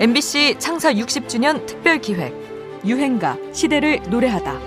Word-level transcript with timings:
MBC 0.00 0.56
창사 0.58 0.92
60주년 0.94 1.64
특별 1.66 2.00
기획 2.00 2.32
유행가 2.86 3.36
시대를 3.52 4.00
노래하다. 4.08 4.58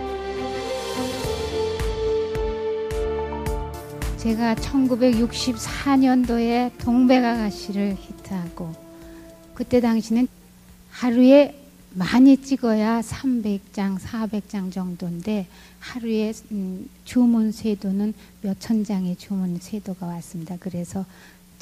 제가 4.17 4.54
1964년도에 4.54 6.77
동백아 6.77 7.37
가씨를 7.37 7.97
히트하고 7.99 8.72
그때 9.55 9.81
당시는 9.81 10.27
하루에 10.91 11.59
많이 11.95 12.37
찍어야 12.37 13.01
300장, 13.01 13.97
400장 14.00 14.72
정도인데 14.72 15.47
하루에 15.79 16.31
음, 16.52 16.88
주문 17.05 17.52
쇄도는 17.52 18.13
몇 18.41 18.59
천 18.59 18.84
장의 18.84 19.16
주문 19.16 19.58
쇄도가 19.59 20.05
왔습니다. 20.05 20.58
그래서 20.59 21.04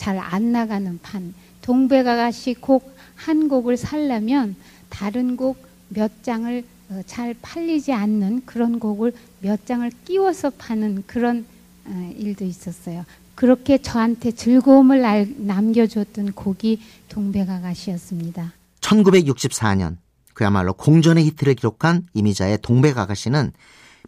잘 0.01 0.19
안 0.19 0.51
나가는 0.51 0.99
판. 1.01 1.33
동백아가씨 1.61 2.55
곡 2.55 3.01
한 3.25 3.47
곡을 3.47 3.77
살려면 3.77 4.55
다른 4.89 5.37
곡 5.37 5.69
몇 5.89 6.23
장을 6.23 6.63
어, 6.89 7.01
잘 7.05 7.35
팔리지 7.41 7.93
않는 7.93 8.43
그런 8.45 8.79
곡을 8.79 9.13
몇 9.39 9.65
장을 9.65 9.89
끼워서 10.05 10.49
파는 10.49 11.03
그런 11.05 11.45
어, 11.85 12.13
일도 12.17 12.45
있었어요. 12.45 13.05
그렇게 13.35 13.77
저한테 13.77 14.31
즐거움을 14.31 15.01
남겨줬던 15.37 16.33
곡이 16.33 16.81
동백아가씨였습니다. 17.09 18.53
1964년 18.81 19.97
그야말로 20.33 20.73
공전의 20.73 21.25
히트를 21.25 21.55
기록한 21.55 22.07
이미자의 22.13 22.59
동백아가씨는 22.61 23.51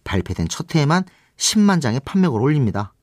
발표된 0.03 0.47
첫 0.49 0.73
해에만 0.75 1.03
10만 1.37 1.81
장의 1.81 2.01
판매고를 2.03 2.43
올립니다. 2.43 2.93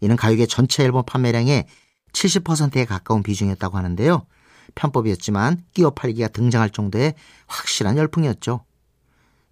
이는 0.00 0.16
가요계 0.16 0.46
전체 0.46 0.84
앨범 0.84 1.04
판매량의 1.04 1.66
70%에 2.14 2.86
가까운 2.86 3.22
비중이었다고 3.22 3.76
하는데요. 3.76 4.26
편법이었지만 4.74 5.62
끼어 5.74 5.90
팔기가 5.90 6.28
등장할 6.28 6.70
정도의 6.70 7.14
확실한 7.46 7.98
열풍이었죠. 7.98 8.64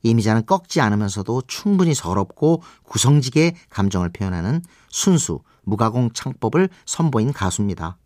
이미자는 0.05 0.47
꺾지 0.47 0.81
않으면서도 0.81 1.43
충분히 1.47 1.95
서럽고 1.95 2.63
구성지게 2.85 3.55
감정을 3.71 4.11
표현하는 4.13 4.63
순수 4.89 5.41
무가공 5.63 6.13
창법을 6.13 6.71
선보인 6.87 7.33
가수입니다. 7.33 7.99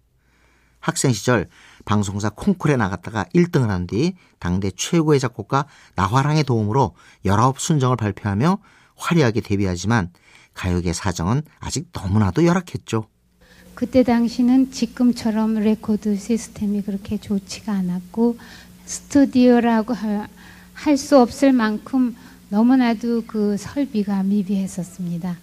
학생 0.81 1.13
시절 1.13 1.49
방송사 1.85 2.31
콩쿨에 2.31 2.77
나갔다가 2.77 3.25
1등을 3.35 3.69
한 3.69 3.87
뒤 3.87 4.15
당대 4.39 4.71
최고의 4.71 5.21
작곡가 5.21 5.67
나화랑의 5.95 6.45
도움으로 6.45 6.95
19순정을 7.25 7.97
발표하며 7.97 8.59
화려하게 8.97 9.41
데뷔하지만 9.41 10.13
가요계 10.55 10.93
사정은 10.93 11.43
아직 11.61 11.89
너무나도 11.93 12.45
열악했죠. 12.45 13.09
그때 13.77 14.03
당시는 14.03 14.71
지금처럼 14.71 15.57
레코드 15.57 16.17
시스템이 16.17 16.81
그렇게 16.81 17.19
좋지가 17.19 17.73
않았고 17.73 18.39
스튜디오라고 18.87 19.93
할 20.73 20.97
수 20.97 21.19
없을 21.19 21.53
만큼 21.53 22.17
너무나도 22.49 23.25
그 23.27 23.59
설비가 23.59 24.23
미비했었습니다. 24.23 25.37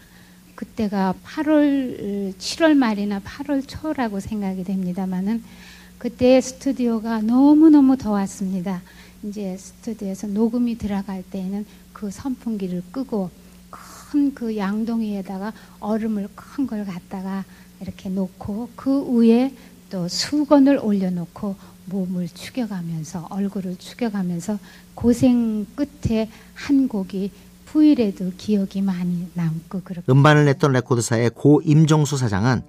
그때가 0.55 1.13
8월 1.23 2.33
7월 2.37 2.75
말이나 2.75 3.19
8월 3.19 3.67
초라고 3.67 4.19
생각이 4.19 4.63
됩니다만은 4.63 5.43
그때 5.99 6.41
스튜디오가 6.41 7.21
너무너무 7.21 7.97
더웠습니다. 7.97 8.81
이제 9.23 9.55
스튜디오에서 9.57 10.25
녹음이 10.27 10.79
들어갈 10.79 11.23
때에는 11.29 11.67
그 11.93 12.09
선풍기를 12.09 12.81
끄고 12.91 13.29
큰 13.69 14.33
그 14.33 14.57
양동이에다가 14.57 15.53
얼음을 15.79 16.29
큰 16.35 16.67
걸 16.67 16.85
갖다가 16.85 17.43
이렇게 17.83 18.09
놓고 18.09 18.69
그 18.75 19.05
위에 19.11 19.53
또 19.89 20.07
수건을 20.07 20.79
올려놓고 20.81 21.55
몸을 21.85 22.29
축여가면서 22.29 23.27
얼굴을 23.29 23.75
축여가면서 23.77 24.57
고생 24.95 25.65
끝에 25.75 26.29
한 26.53 26.87
곡이 26.87 27.31
후일에도 27.65 28.31
기억이 28.37 28.81
많이 28.81 29.27
남고 29.33 29.81
그렇게 29.83 30.11
음반을 30.11 30.45
냈던 30.45 30.71
레코드사의 30.71 31.31
고 31.31 31.61
임종수 31.63 32.17
사장은 32.17 32.61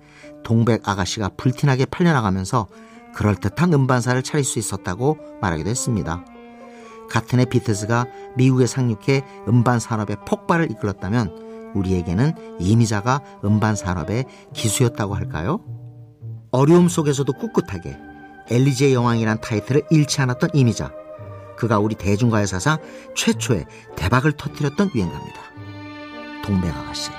동백 0.43 0.89
아가씨가 0.89 1.31
불티나게 1.37 1.87
팔려나가면서 1.87 2.67
그럴듯한 3.15 3.73
음반사를 3.73 4.21
차릴 4.23 4.45
수 4.45 4.59
있었다고 4.59 5.19
말하기도 5.41 5.71
했습니다. 5.71 6.25
같은 7.09 7.39
해 7.39 7.45
비트즈가 7.45 8.07
미국에 8.37 8.67
상륙해 8.67 9.23
음반 9.47 9.79
산업의 9.79 10.17
폭발을 10.27 10.71
이끌었다면 10.73 11.54
우리에게는 11.75 12.59
이미자가 12.61 13.21
음반 13.45 13.77
산업의 13.77 14.25
기수였다고 14.53 15.15
할까요? 15.15 15.61
어려움 16.51 16.89
속에서도 16.89 17.33
꿋꿋하게 17.33 17.97
엘리제 18.51 18.93
여왕이란 18.93 19.41
타이틀을 19.41 19.83
잃지 19.91 20.21
않았던 20.21 20.51
이미자. 20.55 20.93
그가 21.57 21.79
우리 21.79 21.95
대중가요 21.95 22.47
사상 22.47 22.79
최초의 23.15 23.67
대박을 23.97 24.33
터뜨렸던 24.33 24.91
유행가입니다. 24.95 25.41
동백 26.45 26.77
아가씨. 26.77 27.11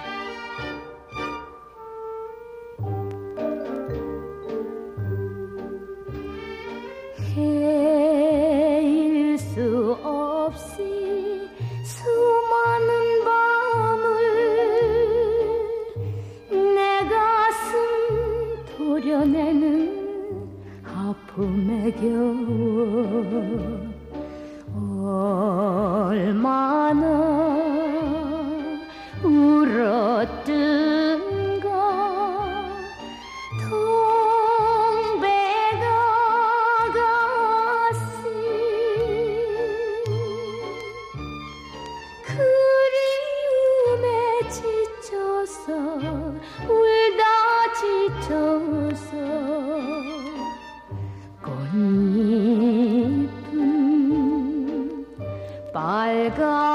歌 56.30 56.75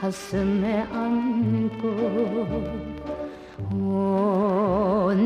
가슴에 0.00 0.82
안고 0.92 1.88
오늘도 3.72 5.16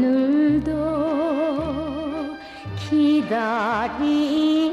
기다리 2.79 4.70